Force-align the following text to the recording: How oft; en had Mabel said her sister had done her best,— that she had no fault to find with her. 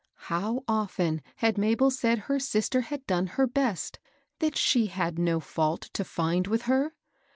How 0.31 0.63
oft; 0.67 0.99
en 0.99 1.21
had 1.35 1.59
Mabel 1.59 1.91
said 1.91 2.17
her 2.25 2.39
sister 2.39 2.81
had 2.81 3.05
done 3.05 3.27
her 3.37 3.45
best,— 3.45 3.99
that 4.39 4.57
she 4.57 4.87
had 4.87 5.19
no 5.19 5.39
fault 5.39 5.91
to 5.93 6.03
find 6.03 6.47
with 6.47 6.63
her. 6.63 6.95